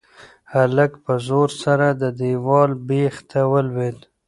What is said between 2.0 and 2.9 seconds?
د دېوال